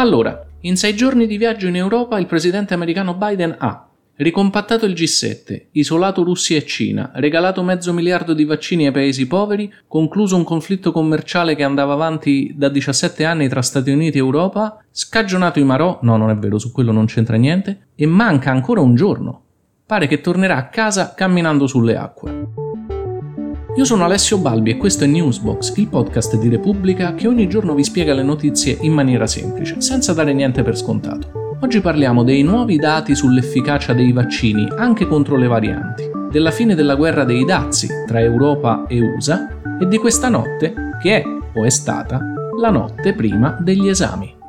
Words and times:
Allora, 0.00 0.46
in 0.60 0.78
sei 0.78 0.94
giorni 0.94 1.26
di 1.26 1.36
viaggio 1.36 1.66
in 1.66 1.76
Europa 1.76 2.18
il 2.18 2.24
presidente 2.24 2.72
americano 2.72 3.12
Biden 3.12 3.54
ha 3.58 3.86
ricompattato 4.16 4.86
il 4.86 4.94
G7, 4.94 5.66
isolato 5.72 6.22
Russia 6.22 6.56
e 6.56 6.64
Cina, 6.64 7.10
regalato 7.16 7.62
mezzo 7.62 7.92
miliardo 7.92 8.32
di 8.32 8.46
vaccini 8.46 8.86
ai 8.86 8.92
paesi 8.92 9.26
poveri, 9.26 9.70
concluso 9.86 10.36
un 10.36 10.44
conflitto 10.44 10.90
commerciale 10.90 11.54
che 11.54 11.64
andava 11.64 11.92
avanti 11.92 12.54
da 12.56 12.70
17 12.70 13.26
anni 13.26 13.46
tra 13.50 13.60
Stati 13.60 13.90
Uniti 13.90 14.16
e 14.16 14.20
Europa, 14.20 14.82
scagionato 14.90 15.58
i 15.58 15.64
Marò, 15.64 15.98
no 16.00 16.16
non 16.16 16.30
è 16.30 16.34
vero, 16.34 16.58
su 16.58 16.72
quello 16.72 16.92
non 16.92 17.04
c'entra 17.04 17.36
niente, 17.36 17.88
e 17.94 18.06
manca 18.06 18.50
ancora 18.50 18.80
un 18.80 18.94
giorno. 18.94 19.42
Pare 19.84 20.06
che 20.06 20.22
tornerà 20.22 20.56
a 20.56 20.68
casa 20.68 21.12
camminando 21.14 21.66
sulle 21.66 21.96
acque. 21.96 22.59
Io 23.80 23.86
sono 23.86 24.04
Alessio 24.04 24.36
Balbi 24.36 24.72
e 24.72 24.76
questo 24.76 25.04
è 25.04 25.06
Newsbox, 25.06 25.74
il 25.76 25.88
podcast 25.88 26.36
di 26.36 26.50
Repubblica 26.50 27.14
che 27.14 27.26
ogni 27.26 27.48
giorno 27.48 27.72
vi 27.72 27.82
spiega 27.82 28.12
le 28.12 28.22
notizie 28.22 28.76
in 28.82 28.92
maniera 28.92 29.26
semplice, 29.26 29.80
senza 29.80 30.12
dare 30.12 30.34
niente 30.34 30.62
per 30.62 30.76
scontato. 30.76 31.56
Oggi 31.62 31.80
parliamo 31.80 32.22
dei 32.22 32.42
nuovi 32.42 32.76
dati 32.76 33.14
sull'efficacia 33.14 33.94
dei 33.94 34.12
vaccini 34.12 34.68
anche 34.76 35.06
contro 35.06 35.36
le 35.38 35.46
varianti, 35.46 36.10
della 36.30 36.50
fine 36.50 36.74
della 36.74 36.94
guerra 36.94 37.24
dei 37.24 37.46
dazi 37.46 37.88
tra 38.06 38.20
Europa 38.20 38.84
e 38.86 39.00
USA 39.00 39.48
e 39.80 39.88
di 39.88 39.96
questa 39.96 40.28
notte 40.28 40.74
che 41.00 41.22
è 41.22 41.24
o 41.54 41.64
è 41.64 41.70
stata 41.70 42.20
la 42.60 42.68
notte 42.68 43.14
prima 43.14 43.56
degli 43.62 43.88
esami. 43.88 44.39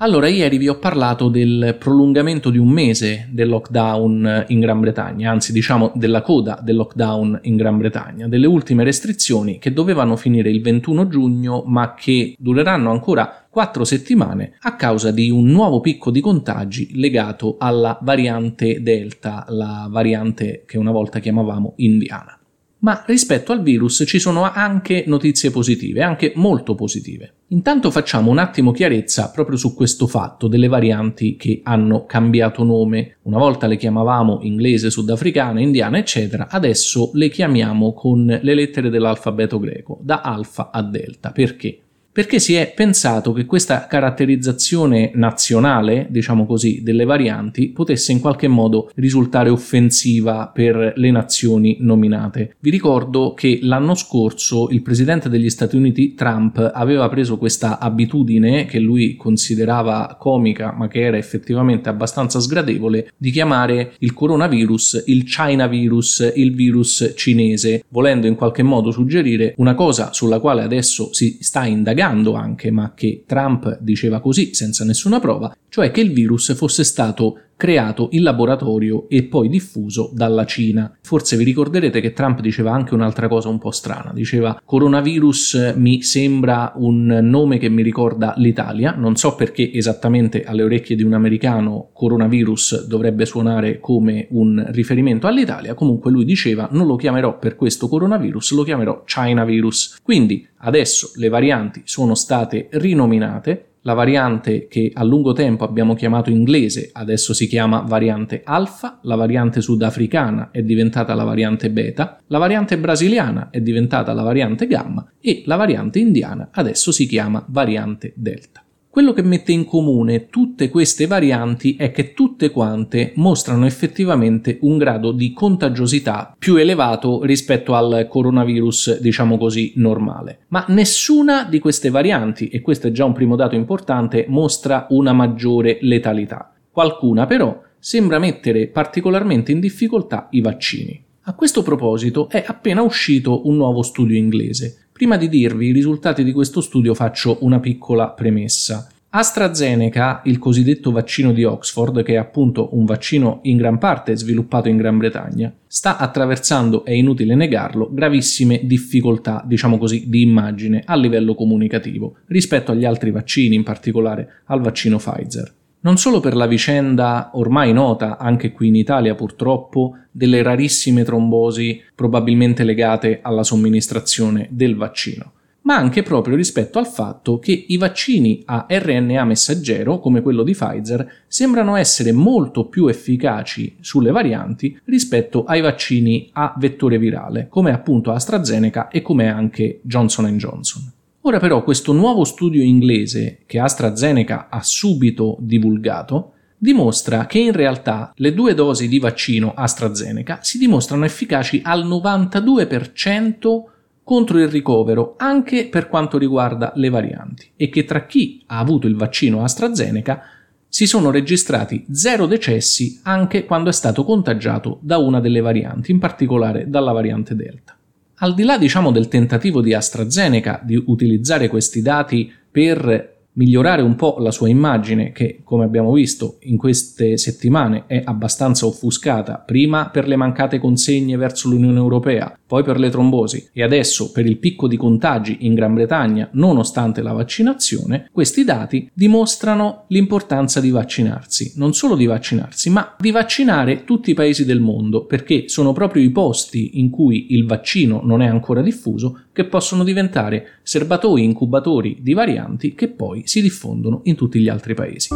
Allora, 0.00 0.28
ieri 0.28 0.58
vi 0.58 0.68
ho 0.68 0.78
parlato 0.78 1.28
del 1.28 1.74
prolungamento 1.76 2.50
di 2.50 2.58
un 2.58 2.68
mese 2.68 3.26
del 3.32 3.48
lockdown 3.48 4.44
in 4.46 4.60
Gran 4.60 4.78
Bretagna, 4.78 5.32
anzi 5.32 5.50
diciamo 5.50 5.90
della 5.96 6.22
coda 6.22 6.60
del 6.62 6.76
lockdown 6.76 7.40
in 7.42 7.56
Gran 7.56 7.78
Bretagna, 7.78 8.28
delle 8.28 8.46
ultime 8.46 8.84
restrizioni 8.84 9.58
che 9.58 9.72
dovevano 9.72 10.14
finire 10.14 10.50
il 10.50 10.62
21 10.62 11.08
giugno 11.08 11.64
ma 11.66 11.94
che 11.94 12.36
dureranno 12.38 12.92
ancora 12.92 13.44
quattro 13.50 13.82
settimane 13.82 14.52
a 14.60 14.76
causa 14.76 15.10
di 15.10 15.30
un 15.30 15.46
nuovo 15.46 15.80
picco 15.80 16.12
di 16.12 16.20
contagi 16.20 16.90
legato 16.94 17.56
alla 17.58 17.98
variante 18.00 18.80
Delta, 18.80 19.46
la 19.48 19.88
variante 19.90 20.62
che 20.64 20.78
una 20.78 20.92
volta 20.92 21.18
chiamavamo 21.18 21.72
indiana. 21.78 22.37
Ma 22.80 23.02
rispetto 23.06 23.52
al 23.52 23.62
virus 23.62 24.04
ci 24.06 24.18
sono 24.18 24.44
anche 24.44 25.04
notizie 25.06 25.50
positive, 25.50 26.02
anche 26.02 26.32
molto 26.36 26.74
positive. 26.74 27.32
Intanto 27.48 27.90
facciamo 27.90 28.30
un 28.30 28.38
attimo 28.38 28.72
chiarezza 28.72 29.30
proprio 29.30 29.56
su 29.56 29.74
questo 29.74 30.06
fatto 30.06 30.48
delle 30.48 30.68
varianti 30.68 31.36
che 31.36 31.60
hanno 31.64 32.04
cambiato 32.04 32.62
nome. 32.62 33.16
Una 33.22 33.38
volta 33.38 33.66
le 33.66 33.76
chiamavamo 33.76 34.40
inglese, 34.42 34.90
sudafricana, 34.90 35.60
indiana, 35.60 35.98
eccetera, 35.98 36.48
adesso 36.48 37.10
le 37.14 37.28
chiamiamo 37.30 37.94
con 37.94 38.26
le 38.26 38.54
lettere 38.54 38.90
dell'alfabeto 38.90 39.58
greco, 39.58 39.98
da 40.02 40.20
alfa 40.20 40.70
a 40.70 40.82
delta. 40.82 41.32
Perché? 41.32 41.80
Perché 42.18 42.40
si 42.40 42.54
è 42.54 42.72
pensato 42.74 43.32
che 43.32 43.44
questa 43.44 43.86
caratterizzazione 43.86 45.12
nazionale, 45.14 46.08
diciamo 46.10 46.46
così, 46.46 46.82
delle 46.82 47.04
varianti 47.04 47.68
potesse 47.68 48.10
in 48.10 48.18
qualche 48.18 48.48
modo 48.48 48.90
risultare 48.96 49.50
offensiva 49.50 50.50
per 50.52 50.94
le 50.96 51.10
nazioni 51.12 51.76
nominate. 51.78 52.56
Vi 52.58 52.70
ricordo 52.70 53.34
che 53.34 53.60
l'anno 53.62 53.94
scorso 53.94 54.68
il 54.70 54.82
presidente 54.82 55.28
degli 55.28 55.48
Stati 55.48 55.76
Uniti 55.76 56.14
Trump 56.14 56.58
aveva 56.74 57.08
preso 57.08 57.38
questa 57.38 57.78
abitudine 57.78 58.64
che 58.64 58.80
lui 58.80 59.14
considerava 59.14 60.16
comica, 60.18 60.74
ma 60.76 60.88
che 60.88 61.02
era 61.02 61.18
effettivamente 61.18 61.88
abbastanza 61.88 62.40
sgradevole, 62.40 63.12
di 63.16 63.30
chiamare 63.30 63.92
il 64.00 64.12
coronavirus 64.12 65.04
il 65.06 65.22
China 65.22 65.68
virus, 65.68 66.32
il 66.34 66.52
virus 66.52 67.12
cinese, 67.14 67.84
volendo 67.90 68.26
in 68.26 68.34
qualche 68.34 68.64
modo 68.64 68.90
suggerire 68.90 69.54
una 69.58 69.76
cosa 69.76 70.12
sulla 70.12 70.40
quale 70.40 70.62
adesso 70.62 71.14
si 71.14 71.38
sta 71.40 71.64
indagando 71.64 72.06
spiegando 72.08 72.34
anche, 72.34 72.70
ma 72.70 72.92
che 72.94 73.24
Trump 73.26 73.78
diceva 73.80 74.20
così 74.20 74.54
senza 74.54 74.84
nessuna 74.84 75.20
prova, 75.20 75.54
cioè 75.68 75.90
che 75.90 76.00
il 76.00 76.12
virus 76.12 76.54
fosse 76.54 76.84
stato 76.84 77.40
creato 77.58 78.08
in 78.12 78.22
laboratorio 78.22 79.08
e 79.08 79.24
poi 79.24 79.48
diffuso 79.48 80.10
dalla 80.14 80.46
Cina. 80.46 80.96
Forse 81.02 81.36
vi 81.36 81.42
ricorderete 81.42 82.00
che 82.00 82.12
Trump 82.12 82.40
diceva 82.40 82.72
anche 82.72 82.94
un'altra 82.94 83.26
cosa 83.26 83.48
un 83.48 83.58
po' 83.58 83.72
strana, 83.72 84.12
diceva 84.14 84.62
coronavirus 84.64 85.74
mi 85.76 86.00
sembra 86.02 86.72
un 86.76 87.18
nome 87.20 87.58
che 87.58 87.68
mi 87.68 87.82
ricorda 87.82 88.32
l'Italia, 88.36 88.94
non 88.94 89.16
so 89.16 89.34
perché 89.34 89.72
esattamente 89.72 90.44
alle 90.44 90.62
orecchie 90.62 90.94
di 90.94 91.02
un 91.02 91.14
americano 91.14 91.88
coronavirus 91.92 92.86
dovrebbe 92.86 93.26
suonare 93.26 93.80
come 93.80 94.28
un 94.30 94.64
riferimento 94.68 95.26
all'Italia, 95.26 95.74
comunque 95.74 96.12
lui 96.12 96.24
diceva 96.24 96.68
non 96.70 96.86
lo 96.86 96.94
chiamerò 96.94 97.38
per 97.38 97.56
questo 97.56 97.88
coronavirus, 97.88 98.52
lo 98.52 98.62
chiamerò 98.62 99.02
China 99.04 99.44
virus. 99.44 99.98
Quindi 100.00 100.46
adesso 100.58 101.10
le 101.16 101.28
varianti 101.28 101.82
sono 101.84 102.14
state 102.14 102.68
rinominate 102.70 103.67
la 103.82 103.94
variante 103.94 104.66
che 104.68 104.90
a 104.92 105.04
lungo 105.04 105.32
tempo 105.32 105.64
abbiamo 105.64 105.94
chiamato 105.94 106.30
inglese 106.30 106.90
adesso 106.92 107.32
si 107.32 107.46
chiama 107.46 107.80
variante 107.80 108.42
alfa, 108.44 108.98
la 109.02 109.14
variante 109.14 109.60
sudafricana 109.60 110.50
è 110.50 110.62
diventata 110.62 111.14
la 111.14 111.24
variante 111.24 111.70
beta, 111.70 112.18
la 112.26 112.38
variante 112.38 112.78
brasiliana 112.78 113.50
è 113.50 113.60
diventata 113.60 114.12
la 114.12 114.22
variante 114.22 114.66
gamma 114.66 115.10
e 115.20 115.42
la 115.46 115.56
variante 115.56 115.98
indiana 115.98 116.48
adesso 116.52 116.92
si 116.92 117.06
chiama 117.06 117.44
variante 117.48 118.12
delta. 118.14 118.62
Quello 118.90 119.12
che 119.12 119.22
mette 119.22 119.52
in 119.52 119.66
comune 119.66 120.28
tutte 120.28 120.70
queste 120.70 121.06
varianti 121.06 121.76
è 121.76 121.92
che 121.92 122.14
tutte 122.14 122.50
quante 122.50 123.12
mostrano 123.16 123.66
effettivamente 123.66 124.56
un 124.62 124.78
grado 124.78 125.12
di 125.12 125.34
contagiosità 125.34 126.34
più 126.36 126.56
elevato 126.56 127.22
rispetto 127.22 127.74
al 127.74 128.06
coronavirus, 128.08 128.98
diciamo 129.00 129.36
così, 129.36 129.72
normale. 129.76 130.40
Ma 130.48 130.64
nessuna 130.68 131.44
di 131.44 131.58
queste 131.58 131.90
varianti, 131.90 132.48
e 132.48 132.62
questo 132.62 132.86
è 132.86 132.90
già 132.90 133.04
un 133.04 133.12
primo 133.12 133.36
dato 133.36 133.54
importante, 133.54 134.24
mostra 134.26 134.86
una 134.88 135.12
maggiore 135.12 135.78
letalità. 135.82 136.50
Qualcuna 136.70 137.26
però 137.26 137.60
sembra 137.78 138.18
mettere 138.18 138.68
particolarmente 138.68 139.52
in 139.52 139.60
difficoltà 139.60 140.28
i 140.30 140.40
vaccini. 140.40 141.04
A 141.28 141.34
questo 141.34 141.62
proposito 141.62 142.30
è 142.30 142.42
appena 142.46 142.80
uscito 142.80 143.46
un 143.46 143.56
nuovo 143.56 143.82
studio 143.82 144.16
inglese 144.16 144.87
Prima 144.98 145.16
di 145.16 145.28
dirvi 145.28 145.68
i 145.68 145.72
risultati 145.72 146.24
di 146.24 146.32
questo 146.32 146.60
studio 146.60 146.92
faccio 146.92 147.38
una 147.42 147.60
piccola 147.60 148.08
premessa. 148.08 148.88
AstraZeneca, 149.10 150.22
il 150.24 150.38
cosiddetto 150.38 150.90
vaccino 150.90 151.32
di 151.32 151.44
Oxford, 151.44 152.02
che 152.02 152.14
è 152.14 152.16
appunto 152.16 152.70
un 152.76 152.84
vaccino 152.84 153.38
in 153.42 153.58
gran 153.58 153.78
parte 153.78 154.16
sviluppato 154.16 154.68
in 154.68 154.76
Gran 154.76 154.98
Bretagna, 154.98 155.54
sta 155.68 155.98
attraversando, 155.98 156.84
è 156.84 156.90
inutile 156.90 157.36
negarlo, 157.36 157.88
gravissime 157.92 158.62
difficoltà, 158.64 159.40
diciamo 159.46 159.78
così, 159.78 160.08
di 160.08 160.22
immagine 160.22 160.82
a 160.84 160.96
livello 160.96 161.36
comunicativo 161.36 162.16
rispetto 162.26 162.72
agli 162.72 162.84
altri 162.84 163.12
vaccini, 163.12 163.54
in 163.54 163.62
particolare 163.62 164.42
al 164.46 164.60
vaccino 164.60 164.96
Pfizer 164.96 165.57
non 165.80 165.96
solo 165.96 166.20
per 166.20 166.34
la 166.34 166.46
vicenda 166.46 167.30
ormai 167.34 167.72
nota 167.72 168.18
anche 168.18 168.52
qui 168.52 168.68
in 168.68 168.74
Italia 168.74 169.14
purtroppo 169.14 169.96
delle 170.10 170.42
rarissime 170.42 171.04
trombosi 171.04 171.80
probabilmente 171.94 172.64
legate 172.64 173.20
alla 173.22 173.44
somministrazione 173.44 174.48
del 174.50 174.74
vaccino, 174.74 175.32
ma 175.62 175.76
anche 175.76 176.02
proprio 176.02 176.34
rispetto 176.34 176.80
al 176.80 176.88
fatto 176.88 177.38
che 177.38 177.66
i 177.68 177.76
vaccini 177.76 178.42
a 178.46 178.66
RNA 178.68 179.24
messaggero, 179.24 180.00
come 180.00 180.20
quello 180.20 180.42
di 180.42 180.52
Pfizer, 180.52 181.24
sembrano 181.28 181.76
essere 181.76 182.10
molto 182.10 182.66
più 182.66 182.88
efficaci 182.88 183.76
sulle 183.80 184.10
varianti 184.10 184.76
rispetto 184.86 185.44
ai 185.44 185.60
vaccini 185.60 186.30
a 186.32 186.54
vettore 186.56 186.98
virale, 186.98 187.46
come 187.48 187.70
appunto 187.70 188.10
AstraZeneca 188.10 188.88
e 188.88 189.00
come 189.02 189.28
anche 189.28 189.78
Johnson 189.82 190.36
Johnson. 190.36 190.92
Ora 191.28 191.40
però 191.40 191.62
questo 191.62 191.92
nuovo 191.92 192.24
studio 192.24 192.62
inglese 192.62 193.40
che 193.44 193.58
AstraZeneca 193.58 194.46
ha 194.48 194.62
subito 194.62 195.36
divulgato 195.40 196.32
dimostra 196.56 197.26
che 197.26 197.38
in 197.38 197.52
realtà 197.52 198.12
le 198.16 198.32
due 198.32 198.54
dosi 198.54 198.88
di 198.88 198.98
vaccino 198.98 199.52
AstraZeneca 199.54 200.38
si 200.40 200.56
dimostrano 200.56 201.04
efficaci 201.04 201.60
al 201.62 201.86
92% 201.86 203.62
contro 204.02 204.38
il 204.38 204.48
ricovero 204.48 205.16
anche 205.18 205.68
per 205.68 205.88
quanto 205.88 206.16
riguarda 206.16 206.72
le 206.76 206.88
varianti 206.88 207.50
e 207.56 207.68
che 207.68 207.84
tra 207.84 208.06
chi 208.06 208.42
ha 208.46 208.58
avuto 208.58 208.86
il 208.86 208.96
vaccino 208.96 209.44
AstraZeneca 209.44 210.22
si 210.66 210.86
sono 210.86 211.10
registrati 211.10 211.84
zero 211.90 212.24
decessi 212.24 213.00
anche 213.02 213.44
quando 213.44 213.68
è 213.68 213.74
stato 213.74 214.02
contagiato 214.02 214.78
da 214.80 214.96
una 214.96 215.20
delle 215.20 215.42
varianti, 215.42 215.90
in 215.90 215.98
particolare 215.98 216.70
dalla 216.70 216.92
variante 216.92 217.34
Delta. 217.34 217.77
Al 218.18 218.34
di 218.34 218.42
là, 218.42 218.58
diciamo, 218.58 218.90
del 218.90 219.08
tentativo 219.08 219.60
di 219.60 219.74
AstraZeneca 219.74 220.60
di 220.64 220.82
utilizzare 220.86 221.48
questi 221.48 221.82
dati 221.82 222.32
per 222.50 223.17
migliorare 223.38 223.82
un 223.82 223.94
po' 223.94 224.16
la 224.18 224.32
sua 224.32 224.48
immagine 224.48 225.12
che, 225.12 225.40
come 225.44 225.64
abbiamo 225.64 225.92
visto 225.92 226.38
in 226.40 226.56
queste 226.56 227.16
settimane, 227.16 227.84
è 227.86 228.02
abbastanza 228.04 228.66
offuscata, 228.66 229.42
prima 229.44 229.90
per 229.90 230.08
le 230.08 230.16
mancate 230.16 230.58
consegne 230.58 231.16
verso 231.16 231.48
l'Unione 231.48 231.78
Europea, 231.78 232.36
poi 232.46 232.64
per 232.64 232.78
le 232.80 232.90
trombosi 232.90 233.50
e 233.52 233.62
adesso 233.62 234.10
per 234.10 234.26
il 234.26 234.38
picco 234.38 234.66
di 234.66 234.76
contagi 234.76 235.38
in 235.40 235.54
Gran 235.54 235.74
Bretagna 235.74 236.28
nonostante 236.32 237.00
la 237.00 237.12
vaccinazione, 237.12 238.08
questi 238.12 238.42
dati 238.42 238.90
dimostrano 238.92 239.84
l'importanza 239.88 240.60
di 240.60 240.70
vaccinarsi, 240.70 241.52
non 241.56 241.74
solo 241.74 241.94
di 241.94 242.06
vaccinarsi, 242.06 242.70
ma 242.70 242.96
di 242.98 243.12
vaccinare 243.12 243.84
tutti 243.84 244.10
i 244.10 244.14
paesi 244.14 244.44
del 244.44 244.60
mondo, 244.60 245.04
perché 245.04 245.48
sono 245.48 245.72
proprio 245.72 246.02
i 246.02 246.10
posti 246.10 246.80
in 246.80 246.90
cui 246.90 247.34
il 247.34 247.46
vaccino 247.46 248.00
non 248.02 248.20
è 248.20 248.26
ancora 248.26 248.62
diffuso 248.62 249.26
che 249.38 249.44
possono 249.44 249.84
diventare 249.84 250.58
serbatoi 250.64 251.22
incubatori 251.22 251.98
di 252.00 252.12
varianti 252.12 252.74
che 252.74 252.88
poi 252.88 253.22
si 253.24 253.40
diffondono 253.40 254.00
in 254.02 254.16
tutti 254.16 254.40
gli 254.40 254.48
altri 254.48 254.74
paesi. 254.74 255.10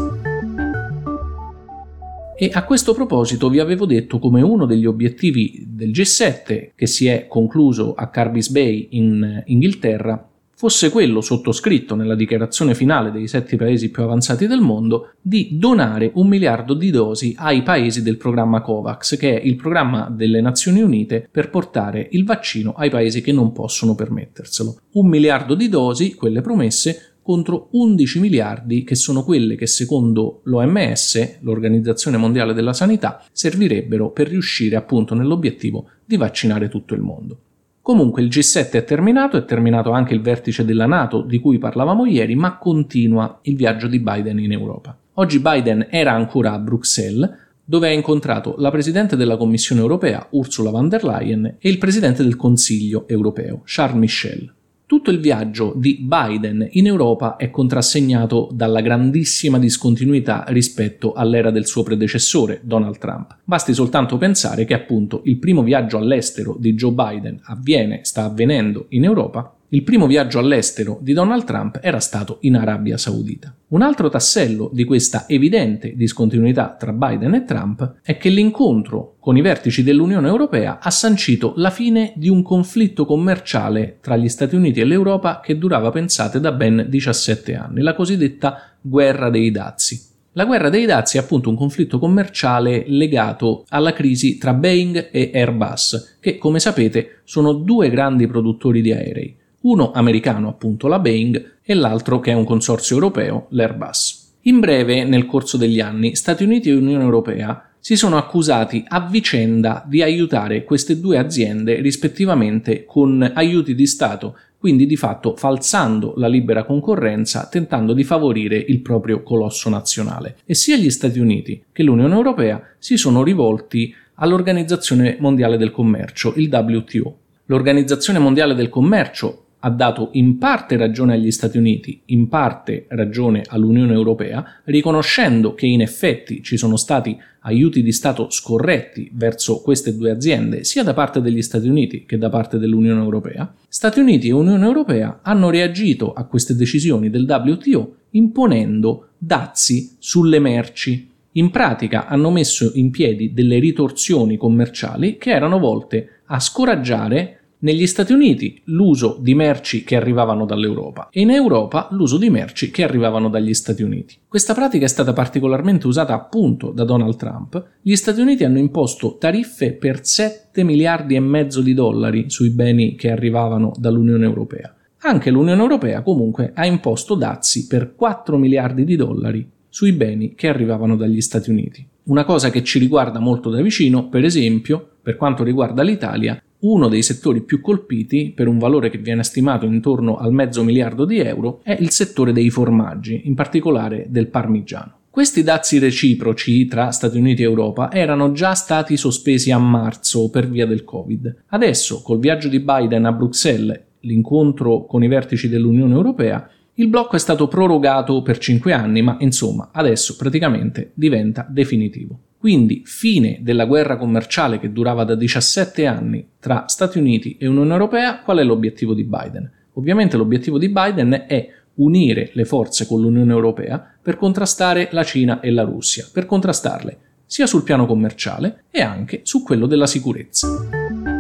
E 2.37 2.51
a 2.53 2.65
questo 2.65 2.95
proposito 2.95 3.49
vi 3.49 3.59
avevo 3.59 3.85
detto 3.85 4.21
come 4.21 4.41
uno 4.41 4.65
degli 4.65 4.87
obiettivi 4.87 5.65
del 5.67 5.91
G7, 5.91 6.71
che 6.77 6.87
si 6.87 7.09
è 7.09 7.27
concluso 7.27 7.95
a 7.95 8.11
Carbis 8.11 8.51
Bay 8.51 8.91
in 8.93 9.43
Inghilterra, 9.47 10.32
fosse 10.63 10.91
quello 10.91 11.21
sottoscritto 11.21 11.97
nella 11.97 12.15
dichiarazione 12.15 12.77
finale 12.77 13.11
dei 13.11 13.27
sette 13.27 13.57
paesi 13.57 13.91
più 13.91 14.05
avanzati 14.05 14.47
del 14.47 14.61
mondo 14.61 15.15
di 15.21 15.59
donare 15.59 16.13
un 16.15 16.29
miliardo 16.29 16.75
di 16.75 16.93
dosi 16.93 17.35
ai 17.37 17.65
paesi 17.65 18.01
del 18.01 18.17
programma 18.17 18.61
COVAX, 18.61 19.17
che 19.17 19.41
è 19.41 19.45
il 19.45 19.57
programma 19.57 20.09
delle 20.09 20.41
Nazioni 20.41 20.81
Unite 20.81 21.27
per 21.29 21.51
portare 21.51 22.07
il 22.13 22.25
vaccino 22.25 22.75
ai 22.75 22.91
paesi 22.91 23.23
che 23.23 23.33
non 23.33 23.51
possono 23.51 23.97
permetterselo. 23.97 24.83
Un 24.93 25.09
miliardo 25.09 25.57
di 25.57 25.69
dosi, 25.69 26.15
quelle 26.15 26.43
promesse, 26.43 27.17
contro 27.23 27.67
11 27.73 28.21
miliardi 28.21 28.85
che 28.85 28.95
sono 28.95 29.25
quelle 29.25 29.57
che 29.57 29.67
secondo 29.67 30.43
l'OMS, 30.45 31.41
l'Organizzazione 31.41 32.19
Mondiale 32.19 32.55
della 32.55 32.73
Sanità, 32.73 33.25
servirebbero 33.33 34.13
per 34.13 34.29
riuscire 34.29 34.77
appunto 34.77 35.17
nell'obiettivo 35.17 35.89
di 36.05 36.17
vaccinare 36.17 36.69
tutto 36.69 36.95
il 36.95 37.01
mondo. 37.01 37.39
Comunque 37.83 38.23
il 38.23 38.29
G7 38.29 38.71
è 38.71 38.85
terminato, 38.85 39.37
è 39.37 39.45
terminato 39.45 39.91
anche 39.91 40.15
il 40.15 40.21
vertice 40.21 40.65
della 40.65 40.87
Nato 40.87 41.21
di 41.23 41.41
cui 41.41 41.59
parlavamo 41.59 42.07
ieri, 42.07 42.37
ma 42.37 42.57
continua 42.57 43.41
il 43.43 43.57
viaggio 43.57 43.89
di 43.89 43.99
Biden 43.99 44.39
in 44.39 44.53
Europa. 44.53 44.97
Oggi 45.15 45.41
Biden 45.41 45.89
era 45.91 46.13
ancora 46.13 46.53
a 46.53 46.61
Bruxelles, 46.61 47.29
dove 47.65 47.89
ha 47.89 47.93
incontrato 47.93 48.55
la 48.59 48.71
Presidente 48.71 49.17
della 49.17 49.37
Commissione 49.37 49.81
europea, 49.81 50.25
Ursula 50.31 50.71
von 50.71 50.89
der 50.89 51.03
Leyen, 51.03 51.57
e 51.59 51.69
il 51.69 51.79
Presidente 51.79 52.23
del 52.23 52.37
Consiglio 52.37 53.09
europeo, 53.09 53.63
Charles 53.65 53.99
Michel. 53.99 54.53
Tutto 54.93 55.11
il 55.11 55.21
viaggio 55.21 55.73
di 55.75 56.01
Biden 56.03 56.69
in 56.73 56.85
Europa 56.85 57.37
è 57.37 57.49
contrassegnato 57.49 58.51
dalla 58.53 58.83
grandissima 58.83 59.59
discontinuità 59.59 60.45
rispetto 60.49 61.15
all'era 61.15 61.51
del 61.51 61.65
suo 61.65 61.83
predecessore, 61.83 62.61
Donald 62.63 62.99
Trump. 62.99 63.39
Basti 63.43 63.73
soltanto 63.73 64.19
pensare 64.19 64.67
che 64.67 64.75
appunto 64.75 65.23
il 65.25 65.39
primo 65.39 65.63
viaggio 65.63 65.97
all'estero 65.97 66.59
di 66.59 66.75
Joe 66.75 66.93
Biden 66.93 67.41
avviene, 67.45 68.01
sta 68.03 68.25
avvenendo 68.25 68.85
in 68.91 69.05
Europa 69.05 69.57
il 69.75 69.85
primo 69.85 70.07
viaggio 70.07 70.39
all'estero 70.39 70.99
di 71.01 71.15
Donald 71.15 71.45
Trump 71.45 71.79
era 71.81 71.99
stato 71.99 72.37
in 72.41 72.57
Arabia 72.57 72.99
Saudita. 72.99 73.55
Un 73.69 73.81
altro 73.81 74.11
tassello 74.11 74.69
di 74.71 74.85
questa 74.85 75.25
evidente 75.27 75.95
discontinuità 75.97 76.77
tra 76.79 76.93
Biden 76.93 77.33
e 77.33 77.45
Trump 77.45 77.95
è 78.03 78.19
che 78.19 78.29
l'incontro 78.29 79.17
con 79.19 79.39
i 79.39 79.41
vertici 79.41 79.83
dell'Unione 79.83 80.29
Europea 80.29 80.79
ha 80.79 80.91
sancito 80.91 81.55
la 81.57 81.71
fine 81.71 82.13
di 82.17 82.29
un 82.29 82.43
conflitto 82.43 83.07
commerciale 83.07 83.97
tra 84.03 84.15
gli 84.17 84.29
Stati 84.29 84.55
Uniti 84.57 84.81
e 84.81 84.85
l'Europa 84.85 85.41
che 85.41 85.57
durava, 85.57 85.91
pensate, 85.91 86.39
da 86.39 86.53
ben 86.53 86.85
17 86.91 87.55
anni, 87.55 87.81
la 87.81 87.95
cosiddetta 87.95 88.75
guerra 88.79 89.31
dei 89.31 89.51
dazi. 89.51 90.11
La 90.33 90.45
guerra 90.45 90.69
dei 90.69 90.85
dazi 90.85 91.17
è 91.17 91.21
appunto 91.21 91.49
un 91.49 91.57
conflitto 91.57 91.99
commerciale 91.99 92.85
legato 92.89 93.65
alla 93.71 93.95
crisi 93.95 94.37
tra 94.37 94.53
Boeing 94.53 95.09
e 95.11 95.31
Airbus, 95.33 96.19
che 96.21 96.37
come 96.37 96.59
sapete 96.59 97.21
sono 97.25 97.55
due 97.55 97.89
grandi 97.89 98.27
produttori 98.27 98.83
di 98.83 98.93
aerei 98.93 99.41
uno 99.63 99.93
americano 99.93 100.49
appunto 100.49 100.89
la 100.89 100.99
Boeing 100.99 101.57
e 101.63 101.75
l'altro 101.75 102.21
che 102.21 102.31
è 102.31 102.35
un 102.35 102.45
consorzio 102.45 102.97
europeo, 102.97 103.47
l'Airbus. 103.51 104.21
In 104.43 104.59
breve, 104.59 105.05
nel 105.05 105.27
corso 105.27 105.57
degli 105.57 105.81
anni, 105.81 106.17
Stati 106.17 106.43
Uniti 106.43 106.69
e 106.69 106.75
Unione 106.75 107.05
Europea 107.05 107.65
si 107.79 107.97
sono 107.97 108.17
accusati 108.17 108.85
a 108.87 109.01
vicenda 109.01 109.85
di 109.87 110.03
aiutare 110.03 110.65
queste 110.65 111.01
due 111.01 111.19
aziende 111.19 111.81
rispettivamente 111.81 112.85
con 112.85 113.29
aiuti 113.35 113.75
di 113.75 113.87
Stato, 113.87 114.37
quindi 114.59 114.87
di 114.87 114.97
fatto 114.97 115.35
falsando 115.37 116.15
la 116.17 116.29
libera 116.29 116.65
concorrenza, 116.65 117.49
tentando 117.51 117.93
di 117.93 118.05
favorire 118.05 118.57
il 118.57 118.81
proprio 118.81 119.23
colosso 119.23 119.69
nazionale. 119.69 120.37
E 120.45 120.55
sia 120.55 120.77
gli 120.77 120.91
Stati 120.91 121.19
Uniti 121.19 121.63
che 121.73 121.83
l'Unione 121.83 122.15
Europea 122.15 122.63
si 122.79 122.97
sono 122.97 123.23
rivolti 123.25 123.95
all'Organizzazione 124.15 125.17
Mondiale 125.19 125.57
del 125.57 125.73
Commercio, 125.73 126.35
il 126.37 126.49
WTO. 126.53 127.17
L'Organizzazione 127.47 128.21
Mondiale 128.21 128.55
del 128.55 128.69
Commercio 128.69 129.43
ha 129.65 129.71
dato 129.71 130.09
in 130.13 130.39
parte 130.39 130.77
ragione 130.77 131.15
agli 131.15 131.31
Stati 131.31 131.57
Uniti, 131.57 132.03
in 132.07 132.29
parte 132.29 132.87
ragione 132.89 133.45
all'Unione 133.47 133.93
Europea, 133.93 134.45
riconoscendo 134.65 135.55
che 135.55 135.67
in 135.67 135.81
effetti 135.81 136.43
ci 136.43 136.57
sono 136.57 136.77
stati 136.77 137.17
aiuti 137.43 137.83
di 137.83 137.93
Stato 137.93 138.29
scorretti 138.31 139.11
verso 139.15 139.61
queste 139.61 139.97
due 139.97 140.11
aziende, 140.11 140.65
sia 140.65 140.83
da 140.83 140.95
parte 140.95 141.21
degli 141.21 141.43
Stati 141.43 141.69
Uniti 141.69 142.05
che 142.07 142.19
da 142.19 142.29
parte 142.29 142.59
dell'Unione 142.59 143.01
Europea, 143.01 143.53
Stati 143.69 144.01
Uniti 144.01 144.29
e 144.29 144.33
Unione 144.33 144.65
Europea 144.65 145.21
hanno 145.23 145.49
reagito 145.49 146.13
a 146.13 146.25
queste 146.25 146.57
decisioni 146.57 147.09
del 147.09 147.27
WTO 147.29 147.95
imponendo 148.11 149.11
dazi 149.17 149.95
sulle 149.99 150.41
merci. 150.41 151.09
In 151.33 151.51
pratica 151.51 152.09
hanno 152.09 152.31
messo 152.31 152.73
in 152.75 152.91
piedi 152.91 153.33
delle 153.33 153.59
ritorsioni 153.61 154.37
commerciali 154.37 155.17
che 155.19 155.31
erano 155.31 155.59
volte 155.59 156.21
a 156.27 156.41
scoraggiare 156.41 157.42
negli 157.63 157.87
Stati 157.87 158.13
Uniti 158.13 158.61
l'uso 158.65 159.19
di 159.21 159.35
merci 159.35 159.85
che 159.85 159.97
arrivavano 159.97 160.45
dall'Europa 160.47 161.09
e 161.11 161.21
in 161.21 161.31
Europa 161.31 161.89
l'uso 161.91 162.19
di 162.19 162.29
merci 162.29 162.71
che 162.71 162.83
arrivavano 162.83 163.29
dagli 163.29 163.55
Stati 163.55 163.83
Uniti. 163.83 164.17
Questa 164.27 164.55
pratica 164.55 164.85
è 164.85 164.89
stata 164.89 165.13
particolarmente 165.13 165.87
usata 165.87 166.13
appunto 166.15 166.71
da 166.71 166.85
Donald 166.85 167.17
Trump. 167.17 167.65
Gli 167.81 167.95
Stati 167.95 168.21
Uniti 168.21 168.45
hanno 168.45 168.59
imposto 168.59 169.17
tariffe 169.17 169.73
per 169.73 170.05
7 170.05 170.65
miliardi 170.65 171.15
e 171.15 171.21
mezzo 171.21 171.61
di 171.61 171.73
dollari 171.73 172.31
sui 172.31 172.51
beni 172.51 172.97
che 172.97 173.11
arrivavano 173.11 173.73
dall'Unione 173.77 174.25
Europea. 174.25 174.75
Anche 175.05 175.31
l'Unione 175.31 175.61
Europea 175.61 176.03
comunque 176.03 176.53
ha 176.55 176.67
imposto 176.67 177.15
dazi 177.15 177.67
per 177.69 177.95
4 177.95 178.37
miliardi 178.39 178.85
di 178.85 178.97
dollari 178.97 179.49
sui 179.69 179.93
beni 179.93 180.35
che 180.35 180.49
arrivavano 180.49 180.97
dagli 180.97 181.21
Stati 181.21 181.51
Uniti. 181.51 181.87
Una 182.05 182.25
cosa 182.25 182.51
che 182.51 182.65
ci 182.65 182.81
riguarda 182.81 183.21
molto 183.21 183.51
da 183.51 183.63
vicino, 183.63 184.09
per 184.09 184.25
esempio, 184.25 184.85
per 185.01 185.17
quanto 185.17 185.45
riguarda 185.45 185.83
l'Italia, 185.83 186.43
uno 186.63 186.89
dei 186.89 187.03
settori 187.03 187.43
più 187.43 187.61
colpiti, 187.61 188.33
per 188.35 188.49
un 188.49 188.59
valore 188.59 188.91
che 188.91 188.99
viene 188.99 189.23
stimato 189.23 189.67
intorno 189.67 190.17
al 190.17 190.33
mezzo 190.33 190.63
miliardo 190.63 191.05
di 191.05 191.19
euro, 191.19 191.61
è 191.63 191.77
il 191.79 191.91
settore 191.91 192.33
dei 192.33 192.51
formaggi, 192.51 193.23
in 193.25 193.35
particolare 193.35 194.07
del 194.09 194.29
parmigiano. 194.29 194.99
Questi 195.11 195.43
dazi 195.43 195.79
reciproci 195.79 196.67
tra 196.67 196.91
Stati 196.91 197.19
Uniti 197.19 197.43
e 197.43 197.45
Europa 197.45 197.93
erano 197.93 198.33
già 198.33 198.55
stati 198.55 198.97
sospesi 198.97 199.51
a 199.51 199.59
marzo 199.59 200.31
per 200.31 200.49
via 200.49 200.67
del 200.67 200.85
Covid. 200.85 201.43
Adesso, 201.49 202.01
col 202.01 202.19
viaggio 202.19 202.49
di 202.49 202.61
Biden 202.61 203.05
a 203.05 203.13
Bruxelles, 203.13 203.79
l'incontro 204.01 204.87
con 204.87 205.05
i 205.05 205.09
vertici 205.09 205.49
dell'Unione 205.49 205.95
Europea, 205.95 206.49
il 206.77 206.89
blocco 206.89 207.17
è 207.17 207.19
stato 207.19 207.47
prorogato 207.49 208.23
per 208.23 208.39
5 208.39 208.73
anni, 208.73 209.03
ma 209.03 209.17
insomma 209.21 209.69
adesso 209.73 210.17
praticamente 210.17 210.93
diventa 210.95 211.47
definitivo. 211.47 212.19
Quindi 212.43 212.83
fine 212.85 213.39
della 213.41 213.67
guerra 213.67 213.97
commerciale 213.97 214.59
che 214.59 214.73
durava 214.73 215.05
da 215.05 215.15
17 215.15 215.87
anni 215.87 216.27
tra 216.41 216.65
Stati 216.67 216.99
Uniti 216.99 217.37
e 217.39 217.47
Unione 217.47 217.71
Europea, 217.71 218.19
qual 218.19 218.39
è 218.39 218.43
l'obiettivo 218.43 218.95
di 218.95 219.05
Biden? 219.05 219.49
Ovviamente 219.75 220.17
l'obiettivo 220.17 220.59
di 220.59 220.69
Biden 220.69 221.27
è 221.29 221.49
unire 221.75 222.31
le 222.33 222.45
forze 222.45 222.89
con 222.89 223.01
l'Unione 223.01 223.31
Europea 223.31 223.95
per 224.03 224.17
contrastare 224.17 224.89
la 224.91 225.05
Cina 225.05 225.39
e 225.39 225.53
la 225.53 225.63
Russia, 225.63 226.05
per 226.13 226.27
contrastarle 226.27 226.99
sia 227.25 227.47
sul 227.47 227.63
piano 227.63 227.87
commerciale 227.87 228.65
e 228.73 228.83
anche 228.83 229.21
su 229.23 229.45
quello 229.45 229.69
della 229.69 229.87
sicurezza. 229.87 231.12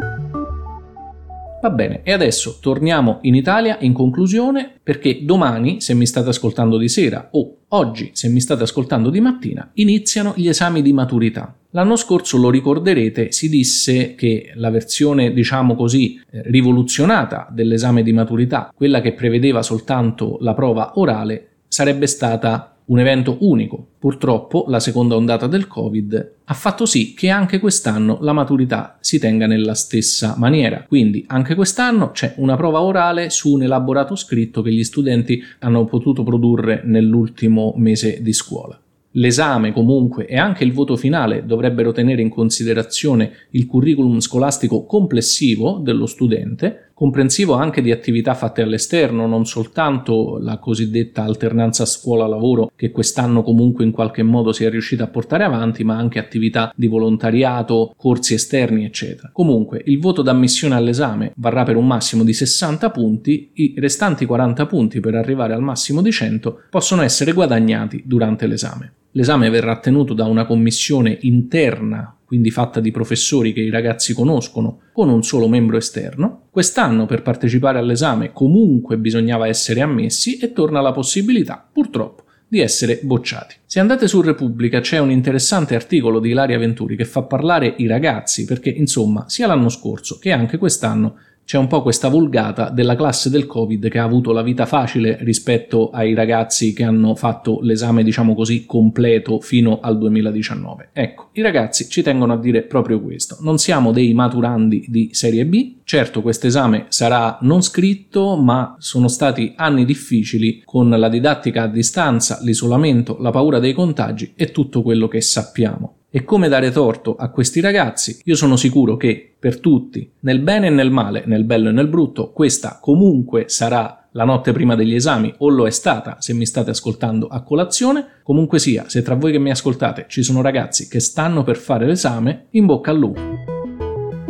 Va 1.62 1.70
bene, 1.70 2.00
e 2.02 2.10
adesso 2.10 2.58
torniamo 2.60 3.20
in 3.22 3.36
Italia 3.36 3.76
in 3.82 3.92
conclusione 3.92 4.68
perché 4.82 5.24
domani, 5.24 5.80
se 5.80 5.94
mi 5.94 6.06
state 6.06 6.30
ascoltando 6.30 6.76
di 6.76 6.88
sera 6.88 7.28
o 7.30 7.58
oggi, 7.68 8.10
se 8.14 8.28
mi 8.28 8.40
state 8.40 8.64
ascoltando 8.64 9.10
di 9.10 9.20
mattina, 9.20 9.70
iniziano 9.74 10.32
gli 10.34 10.48
esami 10.48 10.82
di 10.82 10.92
maturità. 10.92 11.54
L'anno 11.70 11.94
scorso, 11.94 12.36
lo 12.36 12.50
ricorderete, 12.50 13.30
si 13.30 13.48
disse 13.48 14.16
che 14.16 14.50
la 14.56 14.70
versione, 14.70 15.32
diciamo 15.32 15.76
così, 15.76 16.20
eh, 16.32 16.42
rivoluzionata 16.46 17.46
dell'esame 17.48 18.02
di 18.02 18.12
maturità, 18.12 18.72
quella 18.74 19.00
che 19.00 19.12
prevedeva 19.12 19.62
soltanto 19.62 20.38
la 20.40 20.54
prova 20.54 20.94
orale, 20.96 21.50
sarebbe 21.68 22.08
stata 22.08 22.71
un 22.86 22.98
evento 22.98 23.36
unico. 23.40 23.86
Purtroppo 23.98 24.64
la 24.68 24.80
seconda 24.80 25.14
ondata 25.14 25.46
del 25.46 25.66
Covid 25.66 26.32
ha 26.44 26.54
fatto 26.54 26.86
sì 26.86 27.14
che 27.14 27.28
anche 27.28 27.60
quest'anno 27.60 28.18
la 28.20 28.32
maturità 28.32 28.98
si 29.00 29.18
tenga 29.18 29.46
nella 29.46 29.74
stessa 29.74 30.34
maniera. 30.36 30.84
Quindi 30.86 31.24
anche 31.28 31.54
quest'anno 31.54 32.10
c'è 32.10 32.34
una 32.36 32.56
prova 32.56 32.82
orale 32.82 33.30
su 33.30 33.52
un 33.52 33.62
elaborato 33.62 34.16
scritto 34.16 34.62
che 34.62 34.72
gli 34.72 34.84
studenti 34.84 35.42
hanno 35.60 35.84
potuto 35.84 36.22
produrre 36.22 36.82
nell'ultimo 36.84 37.74
mese 37.76 38.20
di 38.22 38.32
scuola. 38.32 38.78
L'esame 39.16 39.72
comunque 39.72 40.26
e 40.26 40.38
anche 40.38 40.64
il 40.64 40.72
voto 40.72 40.96
finale 40.96 41.44
dovrebbero 41.44 41.92
tenere 41.92 42.22
in 42.22 42.30
considerazione 42.30 43.32
il 43.50 43.66
curriculum 43.66 44.20
scolastico 44.20 44.86
complessivo 44.86 45.78
dello 45.82 46.06
studente 46.06 46.91
comprensivo 46.94 47.54
anche 47.54 47.82
di 47.82 47.90
attività 47.90 48.34
fatte 48.34 48.62
all'esterno, 48.62 49.26
non 49.26 49.44
soltanto 49.46 50.38
la 50.40 50.58
cosiddetta 50.58 51.22
alternanza 51.22 51.84
scuola-lavoro 51.84 52.70
che 52.74 52.90
quest'anno 52.90 53.42
comunque 53.42 53.84
in 53.84 53.90
qualche 53.90 54.22
modo 54.22 54.52
si 54.52 54.64
è 54.64 54.70
riuscita 54.70 55.04
a 55.04 55.08
portare 55.08 55.44
avanti, 55.44 55.84
ma 55.84 55.96
anche 55.96 56.18
attività 56.18 56.72
di 56.74 56.86
volontariato, 56.86 57.94
corsi 57.96 58.34
esterni, 58.34 58.84
eccetera. 58.84 59.30
Comunque, 59.32 59.82
il 59.86 59.98
voto 59.98 60.22
d'ammissione 60.22 60.74
all'esame 60.74 61.32
varrà 61.36 61.62
per 61.64 61.76
un 61.76 61.86
massimo 61.86 62.24
di 62.24 62.32
60 62.32 62.90
punti, 62.90 63.50
i 63.54 63.74
restanti 63.76 64.26
40 64.26 64.66
punti 64.66 65.00
per 65.00 65.14
arrivare 65.14 65.54
al 65.54 65.62
massimo 65.62 66.02
di 66.02 66.10
100 66.10 66.64
possono 66.70 67.02
essere 67.02 67.32
guadagnati 67.32 68.02
durante 68.06 68.46
l'esame. 68.46 68.92
L'esame 69.12 69.50
verrà 69.50 69.78
tenuto 69.78 70.14
da 70.14 70.24
una 70.24 70.46
commissione 70.46 71.18
interna, 71.22 72.16
quindi 72.24 72.50
fatta 72.50 72.80
di 72.80 72.90
professori 72.90 73.52
che 73.52 73.60
i 73.60 73.68
ragazzi 73.68 74.14
conoscono, 74.14 74.80
con 74.92 75.10
un 75.10 75.22
solo 75.22 75.48
membro 75.48 75.76
esterno. 75.76 76.46
Quest'anno 76.50 77.04
per 77.04 77.20
partecipare 77.20 77.78
all'esame 77.78 78.32
comunque 78.32 78.96
bisognava 78.96 79.46
essere 79.46 79.82
ammessi 79.82 80.38
e 80.38 80.52
torna 80.52 80.80
la 80.80 80.92
possibilità, 80.92 81.62
purtroppo, 81.70 82.24
di 82.48 82.60
essere 82.60 83.00
bocciati. 83.02 83.56
Se 83.66 83.80
andate 83.80 84.06
su 84.08 84.20
Repubblica 84.20 84.80
c'è 84.80 84.98
un 84.98 85.10
interessante 85.10 85.74
articolo 85.74 86.18
di 86.18 86.30
Ilaria 86.30 86.58
Venturi 86.58 86.96
che 86.96 87.06
fa 87.06 87.22
parlare 87.22 87.74
i 87.78 87.86
ragazzi 87.86 88.44
perché 88.44 88.68
insomma 88.68 89.24
sia 89.28 89.46
l'anno 89.46 89.70
scorso 89.70 90.18
che 90.18 90.32
anche 90.32 90.58
quest'anno 90.58 91.16
c'è 91.44 91.58
un 91.58 91.66
po' 91.66 91.82
questa 91.82 92.08
vulgata 92.08 92.70
della 92.70 92.96
classe 92.96 93.28
del 93.28 93.46
Covid 93.46 93.88
che 93.88 93.98
ha 93.98 94.04
avuto 94.04 94.32
la 94.32 94.42
vita 94.42 94.64
facile 94.64 95.18
rispetto 95.20 95.90
ai 95.90 96.14
ragazzi 96.14 96.72
che 96.72 96.82
hanno 96.82 97.14
fatto 97.14 97.58
l'esame, 97.60 98.02
diciamo 98.02 98.34
così, 98.34 98.64
completo 98.64 99.40
fino 99.40 99.80
al 99.80 99.98
2019. 99.98 100.90
Ecco, 100.92 101.28
i 101.32 101.42
ragazzi 101.42 101.88
ci 101.88 102.02
tengono 102.02 102.32
a 102.32 102.38
dire 102.38 102.62
proprio 102.62 103.00
questo. 103.00 103.36
Non 103.40 103.58
siamo 103.58 103.92
dei 103.92 104.14
maturandi 104.14 104.86
di 104.88 105.10
serie 105.12 105.44
B. 105.44 105.80
Certo, 105.84 106.22
questo 106.22 106.46
esame 106.46 106.86
sarà 106.88 107.38
non 107.42 107.62
scritto, 107.62 108.36
ma 108.36 108.76
sono 108.78 109.08
stati 109.08 109.52
anni 109.56 109.84
difficili 109.84 110.62
con 110.64 110.88
la 110.88 111.08
didattica 111.08 111.62
a 111.62 111.68
distanza, 111.68 112.38
l'isolamento, 112.42 113.18
la 113.20 113.30
paura 113.30 113.58
dei 113.58 113.72
contagi 113.72 114.32
e 114.36 114.50
tutto 114.50 114.82
quello 114.82 115.08
che 115.08 115.20
sappiamo 115.20 115.96
e 116.14 116.24
come 116.24 116.48
dare 116.48 116.70
torto 116.70 117.16
a 117.16 117.30
questi 117.30 117.60
ragazzi, 117.60 118.20
io 118.24 118.36
sono 118.36 118.56
sicuro 118.56 118.98
che 118.98 119.34
per 119.38 119.60
tutti, 119.60 120.12
nel 120.20 120.40
bene 120.40 120.66
e 120.66 120.70
nel 120.70 120.90
male, 120.90 121.22
nel 121.24 121.44
bello 121.44 121.70
e 121.70 121.72
nel 121.72 121.88
brutto, 121.88 122.32
questa 122.32 122.78
comunque 122.82 123.46
sarà 123.48 124.08
la 124.10 124.24
notte 124.24 124.52
prima 124.52 124.74
degli 124.74 124.94
esami 124.94 125.32
o 125.38 125.48
lo 125.48 125.66
è 125.66 125.70
stata 125.70 126.18
se 126.20 126.34
mi 126.34 126.44
state 126.44 126.68
ascoltando 126.68 127.28
a 127.28 127.40
colazione. 127.42 128.20
Comunque 128.22 128.58
sia, 128.58 128.84
se 128.88 129.00
tra 129.00 129.14
voi 129.14 129.32
che 129.32 129.38
mi 129.38 129.50
ascoltate 129.50 130.04
ci 130.06 130.22
sono 130.22 130.42
ragazzi 130.42 130.86
che 130.86 131.00
stanno 131.00 131.44
per 131.44 131.56
fare 131.56 131.86
l'esame, 131.86 132.48
in 132.50 132.66
bocca 132.66 132.90
al 132.90 132.98
lupo. 132.98 133.51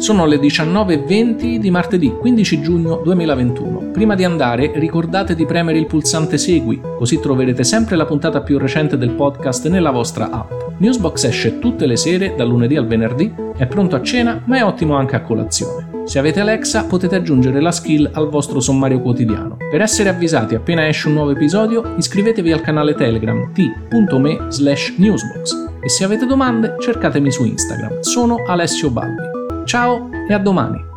Sono 0.03 0.27
le 0.27 0.41
19.20 0.41 1.59
di 1.59 1.71
martedì 1.71 2.13
15 2.13 2.61
giugno 2.61 2.97
2021. 3.05 3.91
Prima 3.93 4.17
di 4.17 4.25
andare 4.25 4.73
ricordate 4.75 5.37
di 5.37 5.47
premere 5.47 5.79
il 5.79 5.87
pulsante 5.87 6.39
Segui, 6.39 6.81
così 6.99 7.21
troverete 7.21 7.63
sempre 7.63 7.95
la 7.95 8.05
puntata 8.05 8.41
più 8.41 8.59
recente 8.59 8.99
del 8.99 9.13
podcast 9.13 9.69
nella 9.69 9.93
vostra 9.93 10.29
app. 10.29 10.51
Newsbox 10.79 11.23
esce 11.23 11.61
tutte 11.61 11.87
le 11.87 11.95
sere, 11.95 12.35
dal 12.37 12.49
lunedì 12.49 12.75
al 12.75 12.89
venerdì, 12.89 13.33
è 13.57 13.65
pronto 13.69 13.95
a 13.95 14.03
cena 14.03 14.43
ma 14.47 14.57
è 14.57 14.65
ottimo 14.65 14.97
anche 14.97 15.15
a 15.15 15.23
colazione. 15.23 16.03
Se 16.05 16.19
avete 16.19 16.41
Alexa 16.41 16.83
potete 16.87 17.15
aggiungere 17.15 17.61
la 17.61 17.71
skill 17.71 18.11
al 18.13 18.29
vostro 18.29 18.59
sommario 18.59 19.01
quotidiano. 19.01 19.57
Per 19.71 19.81
essere 19.81 20.09
avvisati 20.09 20.57
appena 20.57 20.89
esce 20.89 21.07
un 21.07 21.15
nuovo 21.15 21.31
episodio 21.31 21.95
iscrivetevi 21.97 22.51
al 22.51 22.61
canale 22.61 22.97
Telegram 22.97 23.53
t.me 23.53 24.47
slash 24.49 24.95
newsbox 24.97 25.55
e 25.81 25.89
se 25.89 26.03
avete 26.03 26.27
domande 26.27 26.75
cercatemi 26.81 27.31
su 27.31 27.45
Instagram. 27.45 28.01
Sono 28.01 28.43
Alessio 28.45 28.91
Balbi. 28.91 29.32
Ciao 29.64 30.11
e 30.28 30.35
a 30.35 30.38
domani! 30.38 30.92